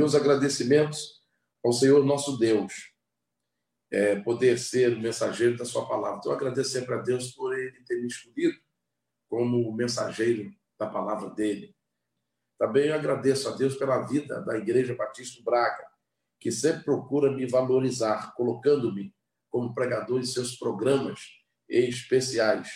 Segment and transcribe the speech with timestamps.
[0.00, 1.20] Meus agradecimentos
[1.62, 2.72] ao Senhor nosso Deus,
[3.92, 6.16] é, poder ser o mensageiro da Sua palavra.
[6.20, 8.58] Então, eu agradeço sempre a Deus por Ele ter me escolhido
[9.28, 11.76] como mensageiro da palavra dele.
[12.58, 15.86] Também eu agradeço a Deus pela vida da Igreja Batista Braga,
[16.40, 19.14] que sempre procura me valorizar, colocando-me
[19.50, 21.20] como pregador em seus programas
[21.68, 22.70] especiais.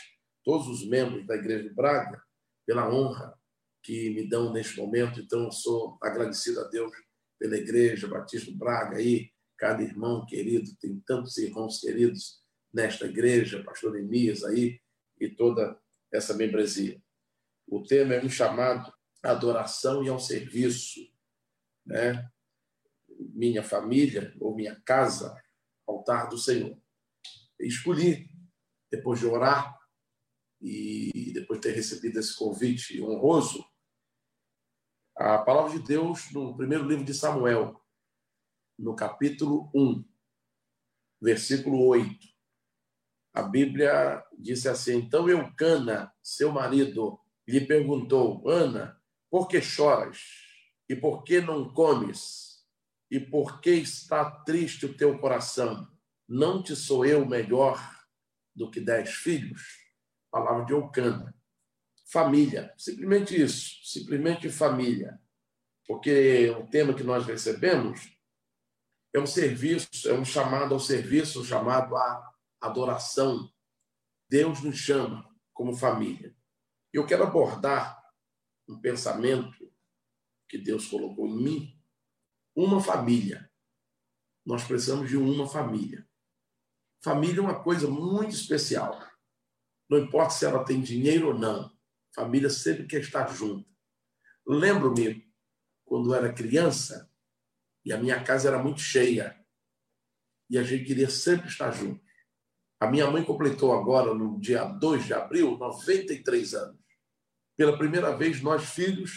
[0.44, 2.22] Todos os membros da Igreja de Braga,
[2.66, 3.32] pela honra
[3.82, 5.20] que me dão neste momento.
[5.20, 6.92] Então, sou agradecido a Deus
[7.38, 12.42] pela Igreja Batista Braga aí, cada irmão querido, tem tantos irmãos queridos
[12.72, 14.80] nesta igreja, pastor Emias aí
[15.20, 15.78] e toda
[16.12, 17.00] essa membresia.
[17.66, 18.92] O tema é um chamado
[19.22, 21.00] à adoração e ao serviço,
[21.86, 22.28] né?
[23.32, 25.40] Minha família ou minha casa,
[25.86, 26.76] altar do Senhor.
[27.60, 28.28] Escolhi,
[28.90, 29.78] depois de orar
[30.60, 33.64] e depois de ter recebido esse convite honroso,
[35.24, 37.82] a palavra de Deus no primeiro livro de Samuel,
[38.78, 40.04] no capítulo 1,
[41.18, 42.14] versículo 8.
[43.32, 50.20] A Bíblia disse assim: Então Eucana, seu marido, lhe perguntou: Ana, por que choras?
[50.90, 52.62] E por que não comes?
[53.10, 55.90] E por que está triste o teu coração?
[56.28, 57.80] Não te sou eu melhor
[58.54, 59.62] do que dez filhos?
[60.30, 61.34] Palavra de Eucana
[62.14, 62.72] família.
[62.78, 65.20] Simplesmente isso, simplesmente família.
[65.84, 68.16] Porque o tema que nós recebemos
[69.12, 73.52] é um serviço, é um chamado ao serviço, um chamado à adoração.
[74.30, 76.32] Deus nos chama como família.
[76.92, 78.00] Eu quero abordar
[78.68, 79.68] um pensamento
[80.48, 81.82] que Deus colocou em mim,
[82.54, 83.50] uma família.
[84.46, 86.08] Nós precisamos de uma família.
[87.02, 89.02] Família é uma coisa muito especial.
[89.90, 91.73] Não importa se ela tem dinheiro ou não.
[92.14, 93.68] Família sempre quer estar junto.
[94.46, 95.28] Lembro-me
[95.84, 97.10] quando era criança
[97.84, 99.38] e a minha casa era muito cheia
[100.48, 102.02] e a gente queria sempre estar junto.
[102.80, 106.84] A minha mãe completou agora, no dia 2 de abril, 93 anos.
[107.56, 109.12] Pela primeira vez, nós filhos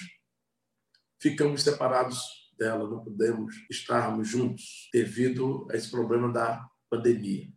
[1.22, 7.52] ficamos separados dela, não podemos estarmos juntos devido a esse problema da pandemia.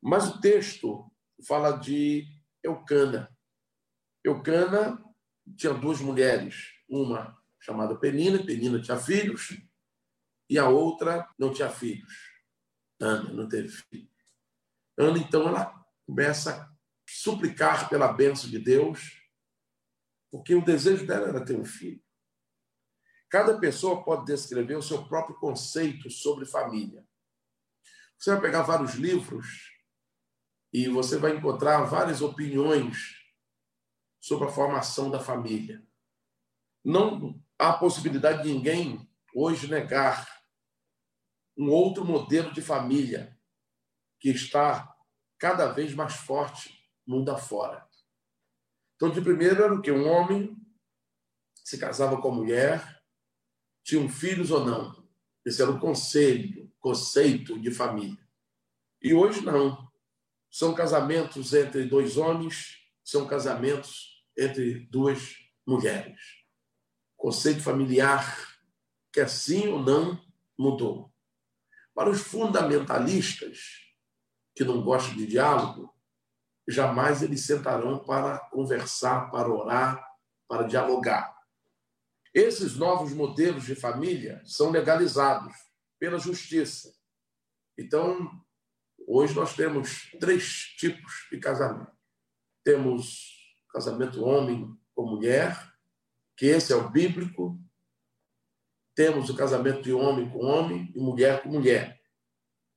[0.00, 1.10] Mas o texto
[1.46, 2.26] fala de
[2.62, 3.31] Eucana,
[4.24, 5.02] Eucana
[5.56, 9.56] tinha duas mulheres, uma chamada Penina, Penina tinha filhos,
[10.48, 12.12] e a outra não tinha filhos.
[13.00, 14.10] Ana não teve filho.
[14.96, 15.74] Ana, então, ela
[16.06, 16.72] começa a
[17.08, 19.20] suplicar pela bênção de Deus,
[20.30, 22.02] porque o desejo dela era ter um filho.
[23.28, 27.04] Cada pessoa pode descrever o seu próprio conceito sobre família.
[28.18, 29.72] Você vai pegar vários livros
[30.72, 33.21] e você vai encontrar várias opiniões
[34.22, 35.84] sobre a formação da família.
[36.84, 40.44] Não há possibilidade de ninguém hoje negar
[41.58, 43.36] um outro modelo de família
[44.20, 44.96] que está
[45.38, 47.84] cada vez mais forte mundo afora.
[48.94, 49.90] Então, de primeiro era o que?
[49.90, 50.56] Um homem
[51.64, 53.02] se casava com a mulher,
[53.82, 55.04] tinham filhos ou não.
[55.44, 58.24] Esse era o conselho, conceito de família.
[59.02, 59.90] E hoje não.
[60.48, 66.20] São casamentos entre dois homens, são casamentos entre duas mulheres.
[67.16, 68.56] O conceito familiar,
[69.12, 70.20] que assim ou não
[70.58, 71.12] mudou.
[71.94, 73.82] Para os fundamentalistas,
[74.54, 75.94] que não gostam de diálogo,
[76.68, 80.06] jamais eles sentarão para conversar, para orar,
[80.48, 81.34] para dialogar.
[82.34, 85.52] Esses novos modelos de família são legalizados
[85.98, 86.94] pela justiça.
[87.78, 88.30] Então,
[89.06, 91.92] hoje nós temos três tipos de casamento.
[92.64, 93.31] Temos
[93.72, 95.72] casamento homem com mulher,
[96.36, 97.58] que esse é o bíblico.
[98.94, 102.02] Temos o casamento de homem com homem e mulher com mulher,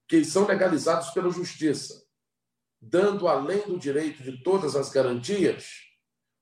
[0.07, 2.07] que são legalizados pela justiça,
[2.81, 5.81] dando além do direito de todas as garantias,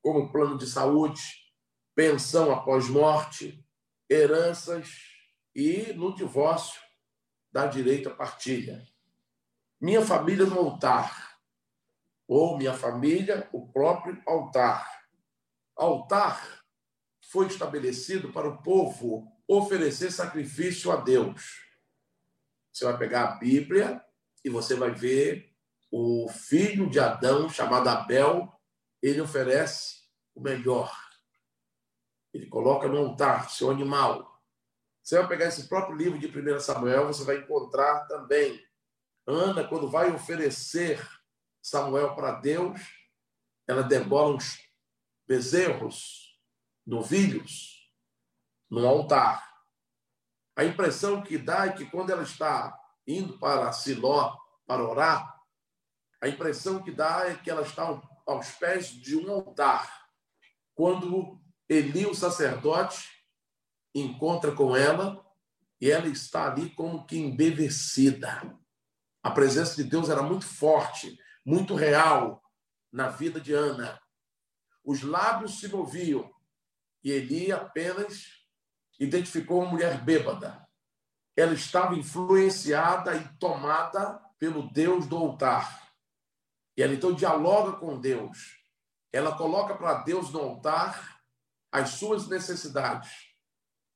[0.02, 1.22] como plano de saúde,
[1.96, 3.66] pensão após morte,
[4.10, 4.90] heranças
[5.56, 6.80] e no divórcio
[7.52, 8.86] dá direito à partilha.
[9.80, 11.33] Minha família no altar
[12.28, 15.04] ou minha família, o próprio altar.
[15.76, 16.64] Altar
[17.22, 21.62] foi estabelecido para o povo oferecer sacrifício a Deus.
[22.72, 24.04] Você vai pegar a Bíblia
[24.44, 25.52] e você vai ver
[25.92, 28.52] o filho de Adão, chamado Abel,
[29.02, 30.04] ele oferece
[30.34, 30.92] o melhor.
[32.34, 34.42] Ele coloca no altar seu animal.
[35.04, 38.60] Você vai pegar esse próprio livro de 1 Samuel, você vai encontrar também
[39.26, 41.00] Ana, quando vai oferecer
[41.64, 42.82] Samuel para Deus,
[43.66, 44.60] ela degola uns
[45.26, 46.38] bezerros,
[46.86, 47.90] novilhos,
[48.70, 49.50] no altar.
[50.58, 52.78] A impressão que dá é que quando ela está
[53.08, 54.38] indo para Siló
[54.68, 55.42] para orar,
[56.22, 60.08] a impressão que dá é que ela está aos pés de um altar.
[60.76, 63.10] Quando Eli, o sacerdote,
[63.96, 65.26] encontra com ela
[65.80, 68.58] e ela está ali como que embevecida.
[69.22, 72.42] A presença de Deus era muito forte, muito real
[72.92, 74.00] na vida de Ana.
[74.84, 76.32] Os lábios se moviam
[77.04, 78.26] e Eli apenas
[79.00, 80.66] identificou uma mulher bêbada.
[81.36, 85.92] Ela estava influenciada e tomada pelo Deus do altar.
[86.78, 88.58] E ela então dialoga com Deus.
[89.12, 91.22] Ela coloca para Deus no altar
[91.72, 93.12] as suas necessidades.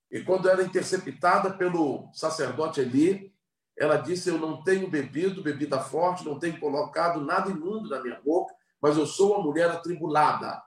[0.10, 3.36] E quando era interceptada pelo sacerdote Eli,
[3.78, 8.20] ela disse: Eu não tenho bebido bebida forte, não tenho colocado nada imundo na minha
[8.22, 10.62] boca, mas eu sou uma mulher atribulada.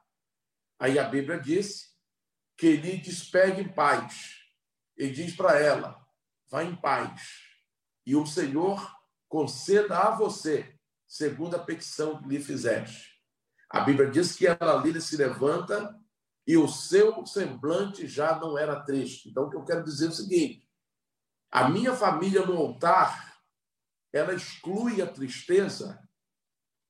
[0.78, 1.94] Aí a Bíblia diz
[2.56, 4.36] que ele despegue em paz
[4.96, 6.00] e diz para ela:
[6.48, 7.22] Vá em paz,
[8.06, 8.80] e o Senhor
[9.28, 10.74] conceda a você,
[11.06, 13.10] segundo a petição que lhe fizeste.
[13.68, 15.96] A Bíblia diz que ela ali se levanta
[16.46, 19.28] e o seu semblante já não era triste.
[19.28, 20.68] Então, o que eu quero dizer é o seguinte:
[21.50, 23.38] a minha família no altar,
[24.12, 26.00] ela exclui a tristeza,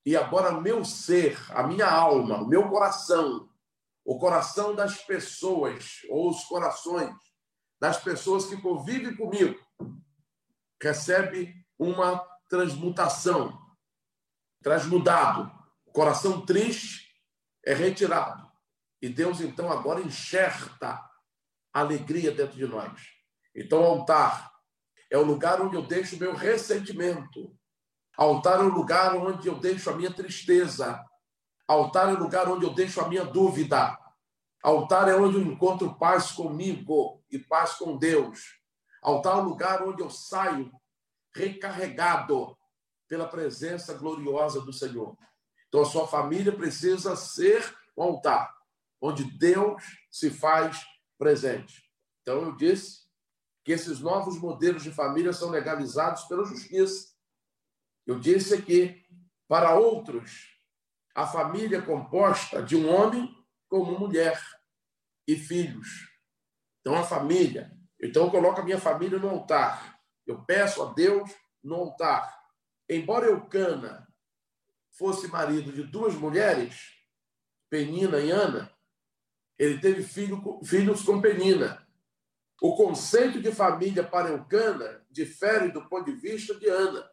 [0.05, 3.49] e agora meu ser, a minha alma, o meu coração,
[4.05, 7.15] o coração das pessoas, ou os corações
[7.79, 9.59] das pessoas que convivem comigo,
[10.83, 12.19] recebe uma
[12.49, 13.59] transmutação,
[14.63, 15.51] transmudado.
[15.87, 17.09] O coração triste
[17.65, 18.51] é retirado.
[19.01, 21.01] E Deus, então, agora enxerta
[21.73, 23.20] alegria dentro de nós.
[23.55, 24.51] Então, altar
[25.11, 27.57] é o lugar onde eu deixo meu ressentimento.
[28.17, 31.05] Altar é o lugar onde eu deixo a minha tristeza.
[31.67, 33.99] Altar é o lugar onde eu deixo a minha dúvida.
[34.63, 38.61] Altar é onde eu encontro paz comigo e paz com Deus.
[39.03, 40.71] Altar é o lugar onde eu saio
[41.35, 42.57] recarregado
[43.09, 45.17] pela presença gloriosa do Senhor.
[45.69, 48.53] Então, a sua família precisa ser um altar
[49.01, 50.85] onde Deus se faz
[51.19, 51.83] presente.
[52.23, 53.10] Então, eu disse
[53.71, 57.15] que esses novos modelos de família são legalizados pela justiça.
[58.05, 59.07] Eu disse aqui,
[59.47, 60.49] para outros,
[61.15, 63.33] a família é composta de um homem
[63.69, 64.43] com uma mulher
[65.25, 66.11] e filhos.
[66.81, 67.71] Então, a família.
[68.03, 70.01] Então, eu coloco a minha família no altar.
[70.27, 71.31] Eu peço a Deus
[71.63, 72.43] no altar.
[72.89, 74.05] Embora Eucana
[74.99, 76.91] fosse marido de duas mulheres,
[77.69, 78.69] Penina e Ana,
[79.57, 81.87] ele teve filho, filhos com Penina.
[82.61, 87.11] O conceito de família para Eucana difere do ponto de vista de Ana,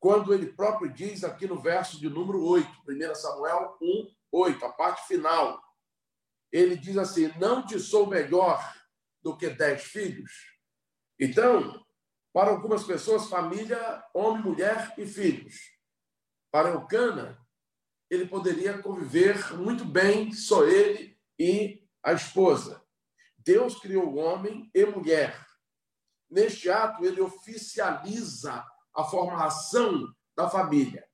[0.00, 4.72] quando ele próprio diz aqui no verso de número 8, 1 Samuel 1, 8, a
[4.72, 5.62] parte final.
[6.50, 8.60] Ele diz assim: Não te sou melhor
[9.22, 10.32] do que dez filhos.
[11.18, 11.84] Então,
[12.32, 15.54] para algumas pessoas, família, homem, mulher e filhos.
[16.50, 17.38] Para Eucana,
[18.10, 22.85] ele poderia conviver muito bem, só ele e a esposa.
[23.46, 25.46] Deus criou homem e mulher.
[26.28, 31.06] Neste ato, ele oficializa a formação da família.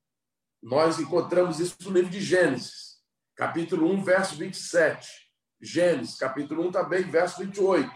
[0.63, 3.03] Nós encontramos isso no livro de Gênesis,
[3.37, 5.31] capítulo 1, verso 27.
[5.61, 7.93] Gênesis, capítulo 1 também, verso 28.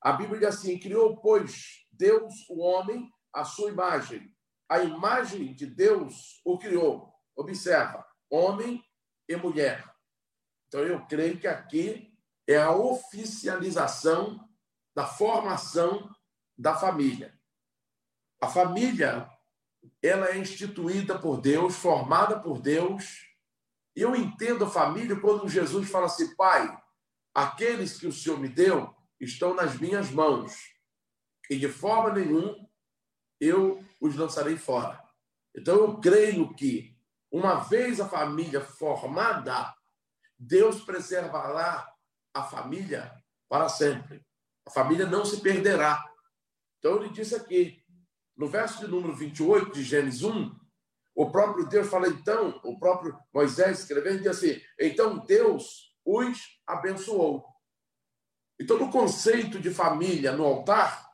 [0.00, 4.32] A Bíblia diz assim: Criou, pois, Deus o homem à sua imagem.
[4.68, 7.12] A imagem de Deus o criou.
[7.34, 8.80] Observa, homem
[9.28, 9.84] e mulher.
[10.68, 12.13] Então, eu creio que aqui
[12.46, 14.48] é a oficialização
[14.94, 16.14] da formação
[16.56, 17.38] da família.
[18.40, 19.28] A família,
[20.02, 23.26] ela é instituída por Deus, formada por Deus.
[23.96, 26.76] Eu entendo a família quando Jesus fala assim: Pai,
[27.34, 30.54] aqueles que o Senhor me deu estão nas minhas mãos,
[31.48, 32.68] e de forma nenhuma
[33.40, 35.02] eu os lançarei fora.
[35.56, 36.96] Então, eu creio que,
[37.30, 39.74] uma vez a família formada,
[40.38, 41.93] Deus preservará
[42.34, 43.14] a família
[43.48, 44.20] para sempre.
[44.66, 46.04] A família não se perderá.
[46.78, 47.82] Então, ele disse aqui,
[48.36, 50.54] no verso de número 28 de Gênesis 1,
[51.14, 57.46] o próprio Deus fala, então, o próprio Moisés escrevendo, diz assim: então Deus os abençoou.
[58.60, 61.08] Então, no conceito de família no altar,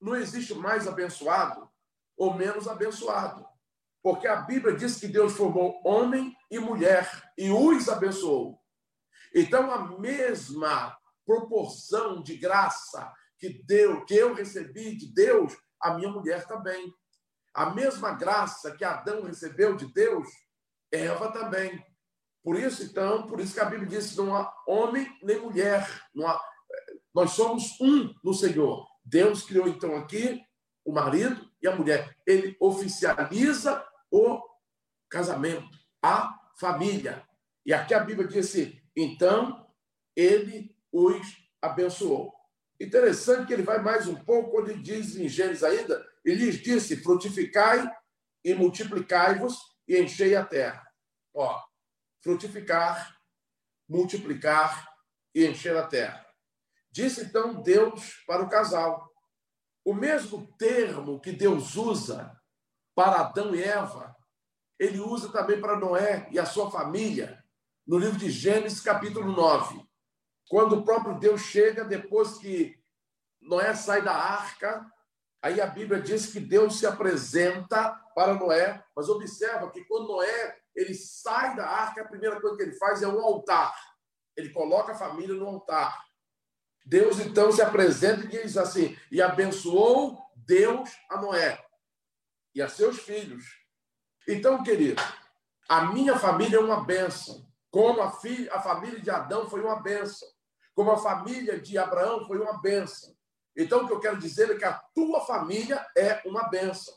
[0.00, 1.70] não existe mais abençoado
[2.16, 3.46] ou menos abençoado.
[4.02, 8.61] Porque a Bíblia diz que Deus formou homem e mulher e os abençoou.
[9.34, 16.10] Então, a mesma proporção de graça que deu, que eu recebi de Deus, a minha
[16.10, 16.92] mulher também.
[17.54, 20.28] A mesma graça que Adão recebeu de Deus,
[20.90, 21.84] Eva também.
[22.42, 25.88] Por isso, então, por isso que a Bíblia diz que não há homem nem mulher,
[26.24, 26.40] há,
[27.14, 28.86] nós somos um no Senhor.
[29.04, 30.40] Deus criou então aqui
[30.84, 32.16] o marido e a mulher.
[32.26, 34.40] Ele oficializa o
[35.08, 37.26] casamento, a família.
[37.64, 39.66] E aqui a Bíblia diz assim: então
[40.14, 41.26] ele os
[41.60, 42.32] abençoou.
[42.80, 46.96] Interessante que ele vai mais um pouco, ele diz em Gênesis ainda, ele lhes disse:
[46.96, 47.88] frutificai
[48.44, 50.82] e multiplicai-vos e enchei a terra.
[51.34, 51.60] Ó,
[52.22, 53.16] frutificar,
[53.88, 54.88] multiplicar
[55.34, 56.26] e encher a terra.
[56.90, 59.10] Disse então Deus para o casal.
[59.84, 62.38] O mesmo termo que Deus usa
[62.94, 64.14] para Adão e Eva,
[64.78, 67.41] ele usa também para Noé e a sua família,
[67.86, 69.82] no livro de Gênesis, capítulo 9.
[70.48, 72.78] Quando o próprio Deus chega, depois que
[73.40, 74.86] Noé sai da arca,
[75.42, 80.58] aí a Bíblia diz que Deus se apresenta para Noé, mas observa que quando Noé
[80.74, 83.74] ele sai da arca, a primeira coisa que ele faz é um altar.
[84.36, 86.02] Ele coloca a família no altar.
[86.84, 91.62] Deus então se apresenta e diz assim: e abençoou Deus a Noé
[92.54, 93.44] e a seus filhos.
[94.26, 95.00] Então, querido,
[95.68, 99.80] a minha família é uma bênção, como a, filha, a família de Adão foi uma
[99.82, 100.28] bênção,
[100.74, 103.16] como a família de Abraão foi uma bênção.
[103.56, 106.94] Então, o que eu quero dizer é que a tua família é uma bênção.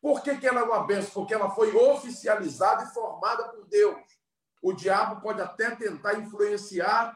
[0.00, 1.10] Por que, que ela é uma bênção?
[1.12, 3.98] Porque ela foi oficializada e formada por Deus.
[4.62, 7.12] O diabo pode até tentar influenciar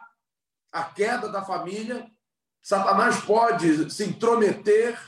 [0.73, 2.11] a queda da família,
[2.61, 4.99] Satanás pode se intrometer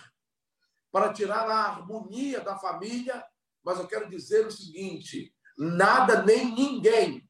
[0.93, 3.25] para tirar a harmonia da família,
[3.65, 7.29] mas eu quero dizer o seguinte: nada nem ninguém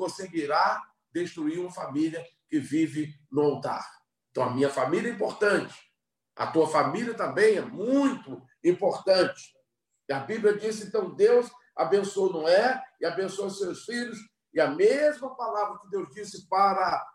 [0.00, 3.86] conseguirá destruir uma família que vive no altar.
[4.30, 5.74] Então, a minha família é importante,
[6.34, 9.52] a tua família também é muito importante.
[10.08, 14.18] E a Bíblia diz: então, Deus abençoou Noé e abençoou seus filhos,
[14.54, 17.06] e a mesma palavra que Deus disse para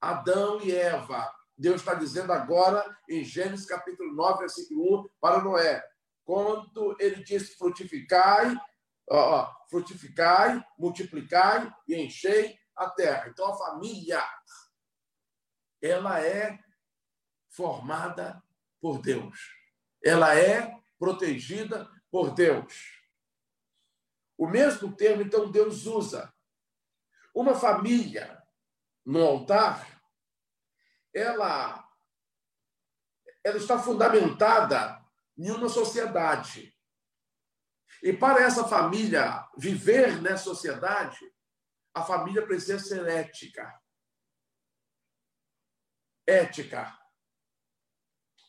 [0.00, 1.28] Adão e Eva.
[1.58, 5.84] Deus está dizendo agora em Gênesis capítulo 9, versículo 1, para Noé.
[6.24, 8.56] Quando ele disse frutificai,
[9.10, 13.28] ó, frutificai, multiplicai e enchei a terra.
[13.28, 14.22] Então a família,
[15.82, 16.58] ela é
[17.50, 18.42] formada
[18.80, 19.38] por Deus.
[20.02, 23.00] Ela é protegida por Deus.
[24.38, 26.32] O mesmo termo, então, Deus usa.
[27.34, 28.42] Uma família
[29.04, 30.00] no altar,
[31.12, 31.86] ela,
[33.44, 35.04] ela está fundamentada
[35.36, 36.74] em uma sociedade.
[38.02, 41.18] E para essa família viver nessa sociedade,
[41.94, 43.78] a família precisa ser ética.
[46.26, 46.98] Ética.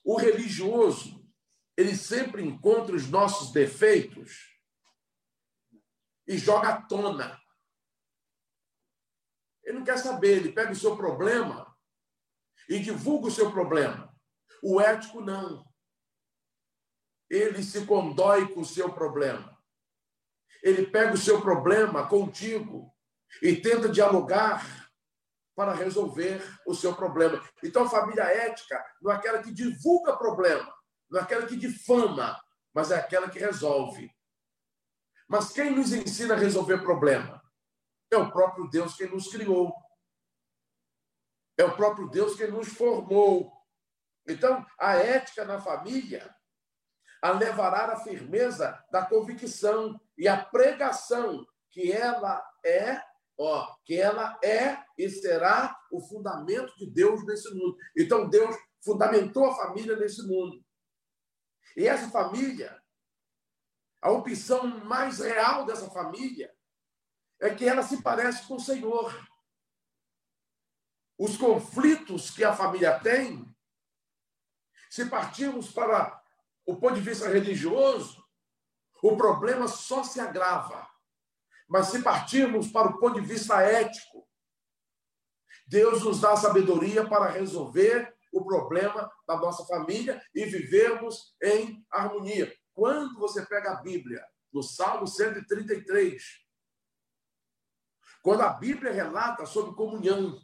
[0.03, 1.29] O religioso,
[1.75, 4.57] ele sempre encontra os nossos defeitos
[6.27, 7.39] e joga à tona.
[9.63, 11.77] Ele não quer saber, ele pega o seu problema
[12.69, 14.15] e divulga o seu problema.
[14.63, 15.70] O ético não.
[17.31, 19.57] Ele se condói com o seu problema.
[20.61, 22.93] Ele pega o seu problema contigo
[23.41, 24.91] e tenta dialogar
[25.55, 27.41] para resolver o seu problema.
[27.63, 30.75] Então, a família ética não é aquela que divulga problema,
[31.09, 32.37] não é aquela que difama,
[32.73, 34.11] mas é aquela que resolve.
[35.25, 37.41] Mas quem nos ensina a resolver problema?
[38.11, 39.73] É o próprio Deus que nos criou.
[41.57, 43.53] É o próprio Deus que nos formou.
[44.27, 46.35] Então, a ética na família
[47.29, 53.01] levará à firmeza da convicção e a pregação que ela é,
[53.37, 57.77] ó, que ela é e será o fundamento de Deus nesse mundo.
[57.95, 60.63] Então Deus fundamentou a família nesse mundo.
[61.77, 62.81] E essa família,
[64.01, 66.53] a opção mais real dessa família
[67.39, 69.27] é que ela se parece com o Senhor.
[71.17, 73.45] Os conflitos que a família tem,
[74.89, 76.20] se partirmos para
[76.71, 78.23] o ponto de vista religioso,
[79.03, 80.87] o problema só se agrava.
[81.67, 84.27] Mas se partirmos para o ponto de vista ético,
[85.67, 92.53] Deus nos dá sabedoria para resolver o problema da nossa família e vivermos em harmonia.
[92.73, 96.23] Quando você pega a Bíblia, no Salmo 133,
[98.21, 100.39] quando a Bíblia relata sobre comunhão,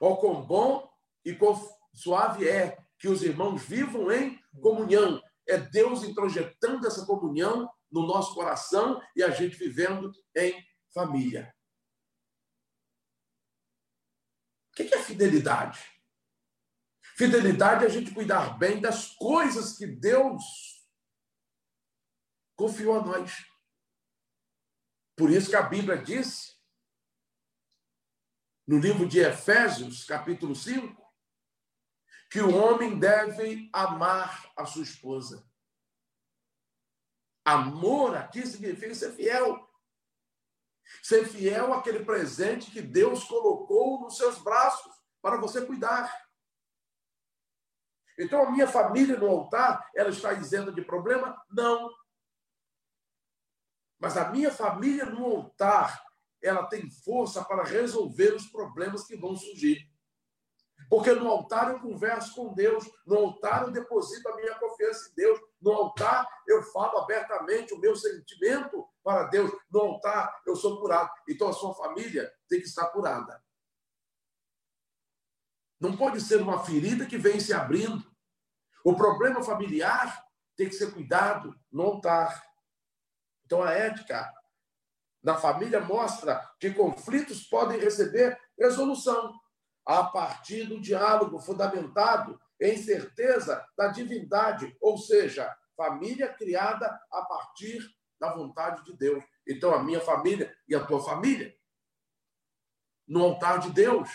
[0.00, 0.90] ó quão bom
[1.24, 1.58] e quão
[1.92, 5.22] suave é que os irmãos vivam em comunhão.
[5.46, 10.62] É Deus introjetando essa comunhão no nosso coração e a gente vivendo em
[10.92, 11.54] família.
[14.72, 15.80] O que é fidelidade?
[17.16, 20.44] Fidelidade é a gente cuidar bem das coisas que Deus
[22.56, 23.32] confiou a nós.
[25.16, 26.56] Por isso que a Bíblia diz
[28.66, 31.07] no livro de Efésios, capítulo 5,
[32.30, 35.46] que o homem deve amar a sua esposa.
[37.44, 39.66] Amor aqui significa ser fiel.
[41.02, 44.92] Ser fiel àquele presente que Deus colocou nos seus braços
[45.22, 46.12] para você cuidar.
[48.18, 51.40] Então, a minha família no altar, ela está isenta de problema?
[51.48, 51.88] Não.
[53.98, 56.04] Mas a minha família no altar,
[56.42, 59.88] ela tem força para resolver os problemas que vão surgir.
[60.88, 65.14] Porque no altar eu converso com Deus, no altar eu deposito a minha confiança em
[65.14, 70.80] Deus, no altar eu falo abertamente o meu sentimento para Deus, no altar eu sou
[70.80, 71.10] curado.
[71.28, 73.42] Então a sua família tem que estar curada.
[75.78, 78.04] Não pode ser uma ferida que vem se abrindo.
[78.82, 80.24] O problema familiar
[80.56, 82.42] tem que ser cuidado no altar.
[83.44, 84.32] Então a ética
[85.22, 89.32] na família mostra que conflitos podem receber resolução
[89.88, 97.80] a partir do diálogo fundamentado em certeza da divindade, ou seja, família criada a partir
[98.20, 99.24] da vontade de Deus.
[99.48, 101.56] Então, a minha família e a tua família,
[103.06, 104.10] no altar de Deus,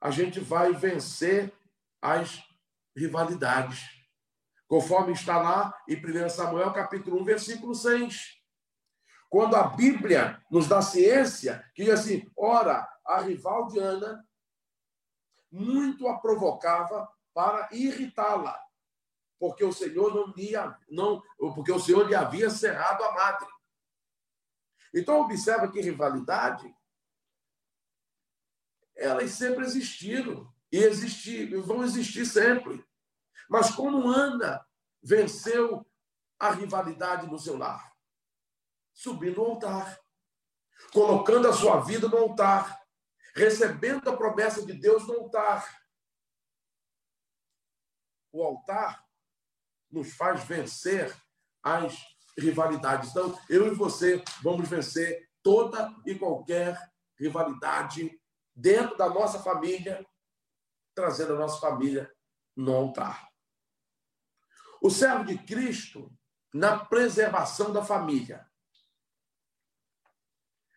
[0.00, 1.52] a gente vai vencer
[2.02, 2.42] as
[2.96, 3.84] rivalidades.
[4.66, 8.36] Conforme está lá em 1 Samuel, capítulo 1, versículo 6.
[9.30, 14.27] Quando a Bíblia nos dá ciência, que assim: ora, a rival de Ana
[15.50, 18.58] muito a provocava para irritá-la,
[19.38, 20.52] porque o Senhor não lhe,
[20.88, 21.22] não,
[21.54, 23.48] porque o Senhor lhe havia cerrado a madre.
[24.94, 26.74] Então observa que rivalidade
[28.96, 32.84] elas sempre existiram e existir, vão existir sempre.
[33.48, 34.66] Mas como Ana
[35.02, 35.86] venceu
[36.38, 37.96] a rivalidade no seu lar?
[38.92, 39.98] Subindo no altar,
[40.92, 42.77] colocando a sua vida no altar,
[43.38, 45.80] recebendo a promessa de Deus no altar.
[48.32, 49.06] O altar
[49.90, 51.16] nos faz vencer
[51.62, 51.96] as
[52.36, 53.10] rivalidades.
[53.10, 56.76] Então, eu e você vamos vencer toda e qualquer
[57.18, 58.20] rivalidade
[58.54, 60.04] dentro da nossa família,
[60.94, 62.12] trazendo a nossa família
[62.56, 63.28] no altar.
[64.82, 66.12] O servo de Cristo
[66.52, 68.48] na preservação da família.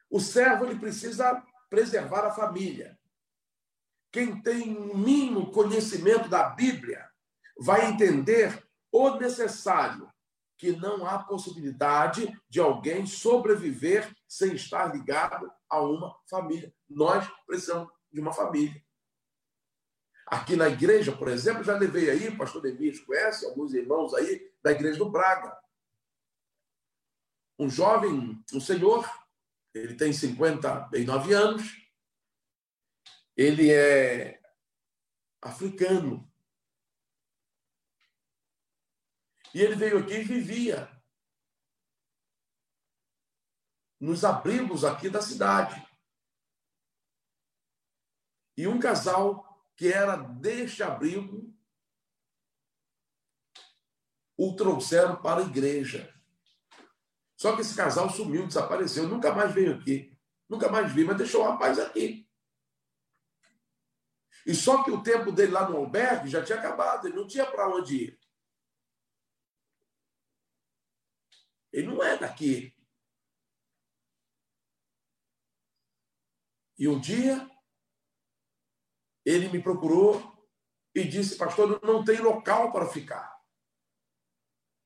[0.09, 2.99] O servo ele precisa preservar a família.
[4.11, 7.09] Quem tem um mínimo conhecimento da Bíblia
[7.57, 10.11] vai entender o necessário
[10.57, 16.73] que não há possibilidade de alguém sobreviver sem estar ligado a uma família.
[16.89, 18.83] Nós precisamos de uma família.
[20.27, 24.51] Aqui na igreja, por exemplo, já levei aí, o pastor Demias conhece, alguns irmãos aí
[24.61, 25.57] da igreja do Braga.
[27.57, 29.09] Um jovem, um senhor,
[29.73, 31.63] ele tem 59 anos,
[33.35, 34.41] ele é
[35.41, 36.29] africano.
[39.53, 40.89] E ele veio aqui e vivia
[43.99, 45.85] nos abrigos aqui da cidade.
[48.57, 51.55] E um casal que era deste abrigo
[54.37, 56.10] o trouxeram para a igreja.
[57.41, 60.15] Só que esse casal sumiu, desapareceu, nunca mais veio aqui.
[60.47, 62.29] Nunca mais vi, mas deixou o rapaz aqui.
[64.45, 67.43] E só que o tempo dele lá no albergue já tinha acabado, ele não tinha
[67.43, 68.19] para onde ir.
[71.73, 72.77] Ele não é daqui.
[76.77, 77.49] E um dia,
[79.25, 80.47] ele me procurou
[80.93, 83.35] e disse, pastor, não tem local para ficar.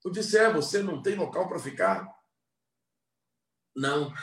[0.05, 2.15] Eu disse, é, você não tem local para ficar?
[3.75, 4.13] Não.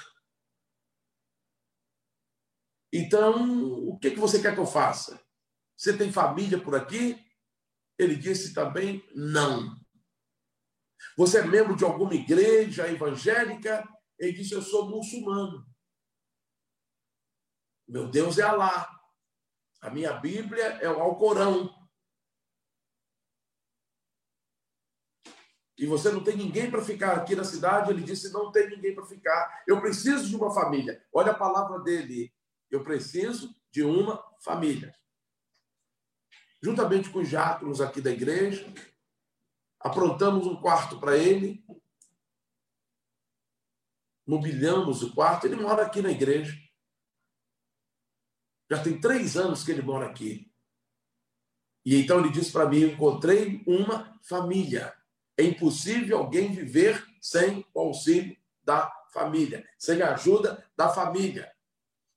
[2.92, 5.22] Então, o que, que você quer que eu faça?
[5.76, 7.24] Você tem família por aqui?
[7.98, 9.76] Ele disse também não.
[11.16, 13.86] Você é membro de alguma igreja evangélica?
[14.18, 15.66] Ele disse: Eu sou muçulmano.
[17.88, 18.88] Meu Deus é Alá.
[19.80, 21.81] A minha Bíblia é o Alcorão.
[25.82, 28.94] E você não tem ninguém para ficar aqui na cidade, ele disse: não tem ninguém
[28.94, 29.64] para ficar.
[29.66, 31.04] Eu preciso de uma família.
[31.12, 32.32] Olha a palavra dele.
[32.70, 34.94] Eu preciso de uma família.
[36.62, 38.72] Juntamente com os diáconos aqui da igreja,
[39.80, 41.66] aprontamos um quarto para ele,
[44.24, 45.48] mobiliamos o quarto.
[45.48, 46.56] Ele mora aqui na igreja.
[48.70, 50.48] Já tem três anos que ele mora aqui.
[51.84, 54.96] E então ele disse para mim: encontrei uma família.
[55.36, 61.50] É impossível alguém viver sem o auxílio da família, sem a ajuda da família.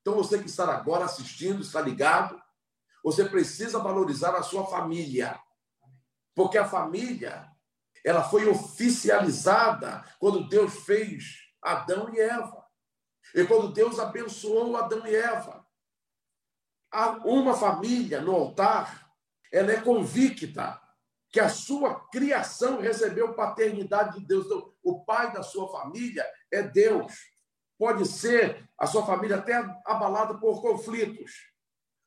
[0.02, 2.42] Então, você que está agora assistindo, está ligado,
[3.04, 5.40] você precisa valorizar a sua família.
[6.34, 7.50] Porque a família,
[8.04, 12.66] ela foi oficializada quando Deus fez Adão e Eva.
[13.34, 15.66] E quando Deus abençoou Adão e Eva.
[17.24, 19.12] Uma família no altar,
[19.52, 20.80] ela é convicta
[21.36, 24.46] que a sua criação recebeu paternidade de Deus.
[24.46, 27.14] Então, o pai da sua família é Deus.
[27.78, 31.52] Pode ser a sua família até abalada por conflitos.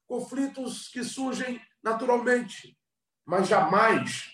[0.06, 2.74] Conflitos que surgem naturalmente,
[3.22, 4.32] mas jamais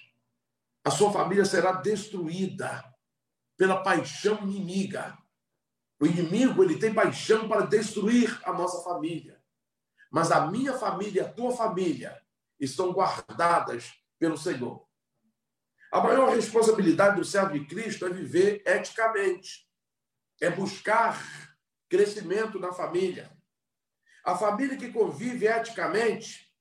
[0.84, 2.84] a sua família será destruída
[3.56, 5.18] pela paixão inimiga.
[6.00, 9.42] O inimigo ele tem paixão para destruir a nossa família.
[10.08, 12.16] Mas a minha família a tua família
[12.60, 14.83] estão guardadas pelo Senhor.
[15.94, 19.64] A maior responsabilidade do servo de Cristo é viver eticamente,
[20.40, 21.56] é buscar
[21.88, 23.30] crescimento na família.
[24.24, 26.52] A família que convive eticamente,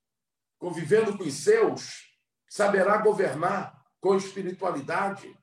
[0.59, 2.15] convivendo com os seus,
[2.47, 5.35] saberá governar com espiritualidade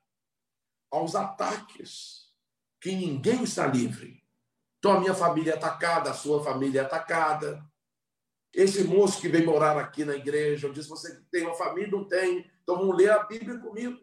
[0.89, 2.31] aos ataques,
[2.81, 4.25] que ninguém está livre.
[4.79, 7.61] Então, a minha família é atacada, a sua família é atacada.
[8.53, 11.91] Esse moço que vem morar aqui na igreja, eu disse: Você tem uma família?
[11.91, 12.51] Não tem.
[12.63, 13.99] Então, vamos ler a Bíblia comigo.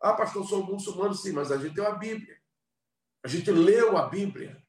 [0.00, 2.36] Ah, pastor, sou muçulmano, sim, mas a gente tem uma Bíblia.
[3.22, 4.62] A gente leu a Bíblia.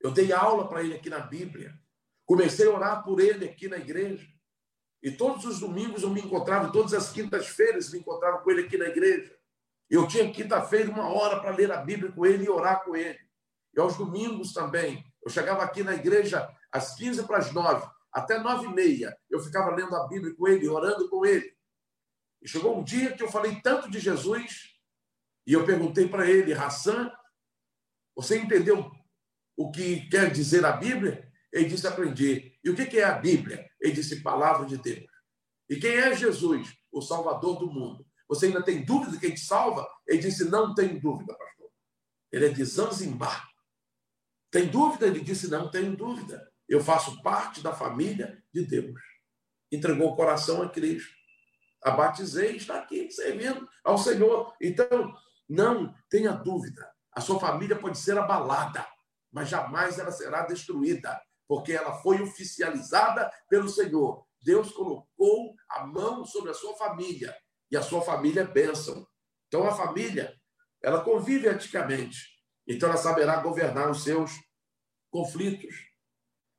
[0.00, 1.76] Eu dei aula para ele aqui na Bíblia.
[2.24, 4.26] Comecei a orar por ele aqui na igreja.
[5.02, 8.76] E todos os domingos eu me encontrava, todas as quintas-feiras me encontrava com ele aqui
[8.76, 9.36] na igreja.
[9.88, 13.18] Eu tinha quinta-feira uma hora para ler a Bíblia com ele e orar com ele.
[13.74, 15.04] E aos domingos também.
[15.24, 19.16] Eu chegava aqui na igreja às 15 para as 9, até 9 e meia.
[19.30, 21.56] Eu ficava lendo a Bíblia com ele, orando com ele.
[22.42, 24.74] E chegou um dia que eu falei tanto de Jesus,
[25.46, 27.10] e eu perguntei para ele, Hassan,
[28.14, 28.90] você entendeu
[29.56, 31.30] o que quer dizer a Bíblia?
[31.52, 32.58] Ele disse, aprendi.
[32.62, 33.68] E o que é a Bíblia?
[33.80, 35.06] Ele disse, palavra de Deus.
[35.68, 36.76] E quem é Jesus?
[36.92, 38.06] O Salvador do mundo.
[38.28, 39.88] Você ainda tem dúvida de quem te salva?
[40.06, 41.70] Ele disse: Não tenho dúvida, pastor.
[42.32, 43.48] Ele é de Zanzibar.
[44.50, 45.06] Tem dúvida?
[45.06, 46.52] Ele disse: Não tenho dúvida.
[46.68, 49.00] Eu faço parte da família de Deus.
[49.70, 51.14] Entregou o coração a Cristo.
[51.82, 54.54] A batizei, está aqui servindo ao Senhor.
[54.60, 55.14] Então,
[55.48, 56.90] não tenha dúvida.
[57.12, 58.86] A sua família pode ser abalada,
[59.32, 64.26] mas jamais ela será destruída, porque ela foi oficializada pelo Senhor.
[64.42, 67.36] Deus colocou a mão sobre a sua família
[67.70, 69.06] e a sua família é bênção.
[69.48, 70.34] Então, a família,
[70.82, 72.18] ela convive eticamente.
[72.66, 74.32] Então, ela saberá governar os seus
[75.10, 75.74] conflitos.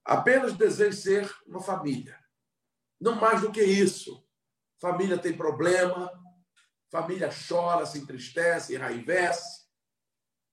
[0.07, 2.17] Apenas deseja ser uma família.
[2.99, 4.25] Não mais do que isso.
[4.79, 6.11] Família tem problema,
[6.89, 9.67] família chora, se entristece, enraivece.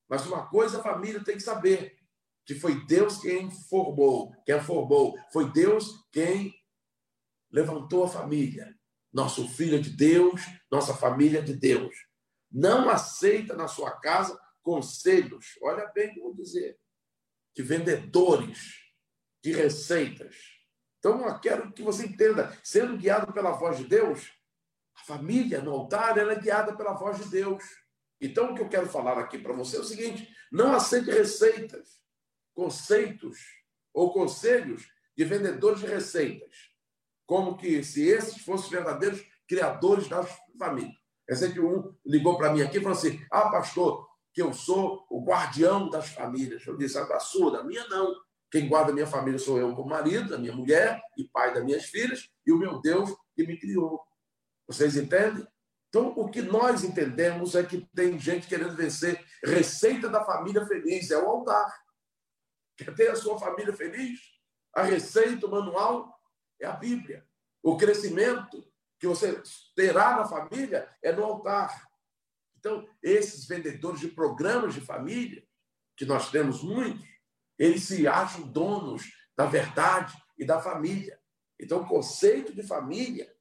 [0.09, 1.97] Mas uma coisa a família tem que saber:
[2.45, 5.17] que foi Deus quem formou, quem formou.
[5.33, 6.55] Foi Deus quem
[7.51, 8.75] levantou a família
[9.15, 11.95] nosso filho é de Deus, nossa família é de Deus.
[12.51, 16.77] Não aceita na sua casa conselhos, olha bem o que vou dizer,
[17.55, 18.84] de vendedores
[19.45, 20.35] de receitas.
[20.99, 24.33] Então, eu quero que você entenda, sendo guiado pela voz de Deus,
[24.97, 27.63] a família no altar ela é guiada pela voz de Deus.
[28.21, 32.01] Então, o que eu quero falar aqui para você é o seguinte: não aceite receitas,
[32.55, 33.39] conceitos
[33.93, 36.75] ou conselhos de vendedores de receitas
[37.27, 40.29] como que se esses fossem verdadeiros criadores das
[40.59, 40.95] famílias.
[41.29, 45.25] Recente um ligou para mim aqui e falou assim: Ah, pastor, que eu sou o
[45.25, 46.67] guardião das famílias.
[46.67, 48.15] Eu disse: A da sua, da minha não.
[48.55, 51.87] Quem guarda minha família sou eu como marido, a minha mulher e pai das minhas
[51.87, 54.01] filhas e o meu Deus que me criou.
[54.65, 55.45] Vocês entendem?
[55.89, 61.11] Então, o que nós entendemos é que tem gente querendo vencer receita da família feliz,
[61.11, 61.69] é o altar.
[62.77, 64.21] Quer ter a sua família feliz?
[64.73, 66.17] A receita, o manual
[66.61, 67.27] é a Bíblia.
[67.61, 68.65] O crescimento
[69.01, 69.43] que você
[69.75, 71.89] terá na família é no altar.
[72.57, 75.45] Então, esses vendedores de programas de família,
[75.97, 77.14] que nós temos muitos,
[77.59, 79.05] eles se acham donos
[79.37, 81.19] da verdade e da família.
[81.59, 83.33] Então, o conceito de família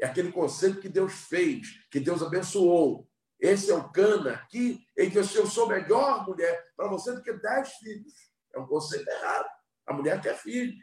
[0.00, 3.08] é aquele conceito que Deus fez, que Deus abençoou.
[3.38, 7.32] Esse é o cana aqui, em que eu sou melhor mulher para você do que
[7.32, 8.12] dez filhos.
[8.54, 9.48] É um conceito errado.
[9.86, 10.76] A mulher quer filho.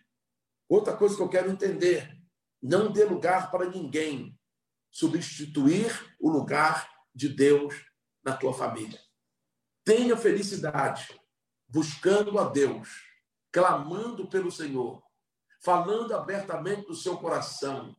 [0.67, 2.09] Outra coisa que eu quero entender:
[2.61, 4.37] não dê lugar para ninguém
[4.91, 7.75] substituir o lugar de Deus
[8.23, 8.99] na tua família.
[9.83, 11.19] Tenha felicidade
[11.69, 12.89] buscando a Deus,
[13.51, 15.03] clamando pelo Senhor,
[15.63, 17.95] falando abertamente do seu coração.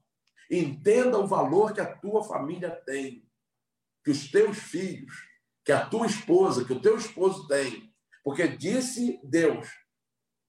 [0.50, 3.26] Entenda o valor que a tua família tem,
[4.04, 5.14] que os teus filhos,
[5.64, 7.94] que a tua esposa, que o teu esposo tem.
[8.24, 9.68] Porque disse Deus: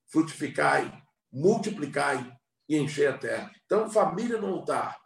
[0.07, 3.51] frutificai multiplicai e encher a terra.
[3.65, 4.99] Então, família no altar,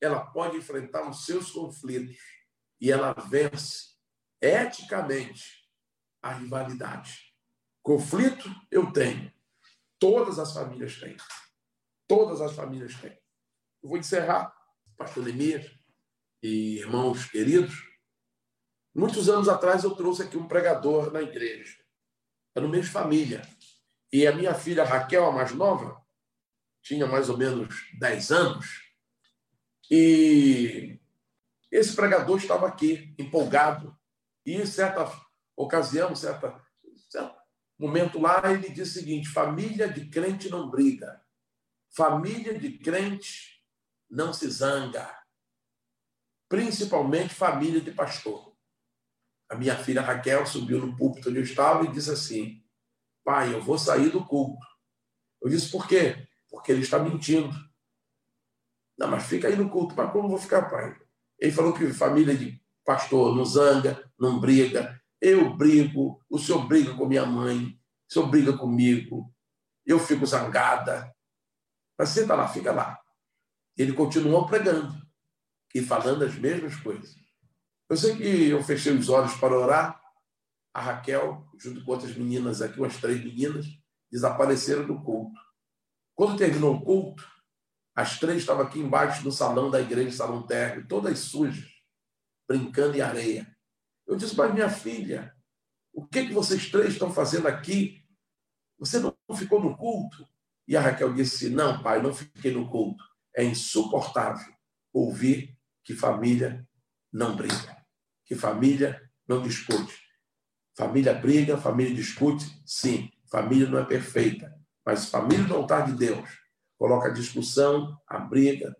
[0.00, 2.16] ela pode enfrentar os seus conflitos
[2.80, 3.92] e ela vence
[4.40, 5.68] eticamente
[6.20, 7.31] a rivalidade.
[7.82, 9.32] Conflito eu tenho.
[9.98, 11.16] Todas as famílias têm.
[12.06, 13.18] Todas as famílias têm.
[13.82, 14.54] Eu vou encerrar,
[14.96, 15.70] pastor Neemias
[16.42, 17.74] e irmãos queridos.
[18.94, 21.76] Muitos anos atrás eu trouxe aqui um pregador na igreja.
[22.54, 23.42] Era no mês família.
[24.12, 26.00] E a minha filha Raquel, a mais nova,
[26.82, 28.66] tinha mais ou menos 10 anos.
[29.90, 31.00] E
[31.70, 33.98] esse pregador estava aqui, empolgado.
[34.44, 35.10] E em certa
[35.56, 36.61] ocasião, certa,
[37.82, 41.20] momento lá, ele diz o seguinte: família de crente não briga,
[41.94, 43.60] família de crente
[44.08, 45.10] não se zanga,
[46.48, 48.52] principalmente família de pastor.
[49.50, 52.64] A minha filha Raquel subiu no púlpito onde eu estava e disse assim:
[53.24, 54.64] Pai, eu vou sair do culto.
[55.42, 56.28] Eu disse: Por quê?
[56.48, 57.54] Porque ele está mentindo.
[58.96, 59.94] Não, mas fica aí no culto.
[59.96, 60.96] Mas como vou ficar, pai?
[61.38, 65.01] Ele falou que família de pastor não zanga, não briga.
[65.24, 67.78] Eu brigo, o senhor briga com minha mãe,
[68.10, 69.32] o senhor briga comigo,
[69.86, 71.14] eu fico zangada.
[71.96, 73.00] Mas senta lá, fica lá.
[73.76, 75.00] Ele continuou pregando
[75.72, 77.14] e falando as mesmas coisas.
[77.88, 80.02] Eu sei que eu fechei os olhos para orar.
[80.74, 83.66] A Raquel, junto com outras meninas aqui, umas três meninas,
[84.10, 85.38] desapareceram do culto.
[86.16, 87.30] Quando terminou o culto,
[87.94, 91.68] as três estavam aqui embaixo do salão da igreja, salão térreo, todas sujas,
[92.48, 93.46] brincando em areia.
[94.06, 95.34] Eu disse, mas minha filha,
[95.92, 98.04] o que, que vocês três estão fazendo aqui?
[98.78, 100.26] Você não ficou no culto?
[100.66, 103.02] E a Raquel disse, não, pai, não fiquei no culto.
[103.34, 104.52] É insuportável
[104.92, 106.66] ouvir que família
[107.12, 107.76] não briga,
[108.24, 110.00] que família não discute.
[110.76, 113.10] Família briga, família discute, sim.
[113.30, 116.28] Família não é perfeita, mas família do altar de Deus
[116.78, 118.76] coloca a discussão, a briga,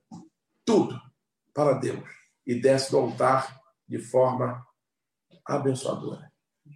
[0.64, 1.00] tudo
[1.54, 2.08] para Deus
[2.46, 3.58] e desce do altar
[3.88, 4.66] de forma
[5.46, 6.30] abençoadora.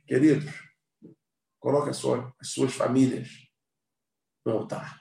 [0.07, 0.53] Queridos,
[1.59, 3.29] coloque as suas, as suas famílias
[4.45, 5.01] no altar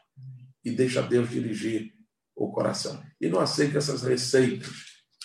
[0.63, 1.93] e deixa Deus dirigir
[2.35, 3.01] o coração.
[3.21, 4.69] E não aceite essas receitas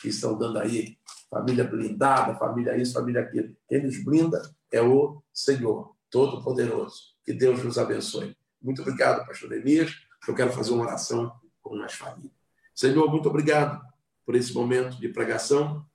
[0.00, 0.98] que estão dando aí,
[1.31, 3.57] família blindada, família isso, família aquilo.
[3.68, 7.14] Quem nos blinda é o Senhor Todo-Poderoso.
[7.24, 8.37] Que Deus nos abençoe.
[8.61, 9.92] Muito obrigado, pastor Elias.
[10.29, 12.33] Eu quero fazer uma oração com as famílias.
[12.74, 13.81] Senhor, muito obrigado
[14.24, 15.87] por esse momento de pregação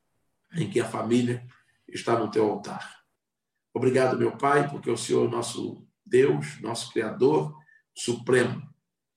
[0.53, 1.45] em que a família
[1.87, 3.03] está no teu altar.
[3.73, 7.55] Obrigado, meu Pai, porque o Senhor é nosso Deus, nosso Criador
[7.93, 8.61] Supremo.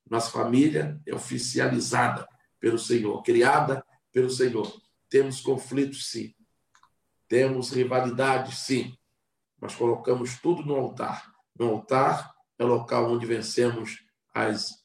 [0.09, 2.26] Nossa família é oficializada
[2.59, 4.70] pelo Senhor, criada pelo Senhor.
[5.09, 6.35] Temos conflitos, sim.
[7.28, 8.96] Temos rivalidades, sim.
[9.61, 11.31] Mas colocamos tudo no altar.
[11.59, 13.98] No altar é o local onde vencemos
[14.35, 14.85] as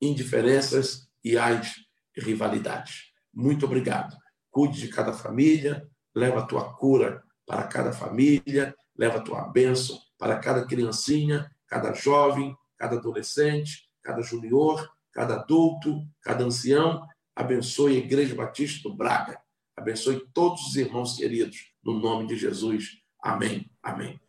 [0.00, 1.76] indiferenças e as
[2.16, 3.12] rivalidades.
[3.32, 4.16] Muito obrigado.
[4.50, 9.96] Cuide de cada família, leva a tua cura para cada família, leva a tua bênção
[10.18, 17.06] para cada criancinha, cada jovem, cada adolescente, cada junior, cada adulto, cada ancião.
[17.36, 19.40] Abençoe a Igreja Batista do Braga.
[19.76, 22.98] Abençoe todos os irmãos queridos, no nome de Jesus.
[23.22, 23.70] Amém.
[23.80, 24.20] Amém.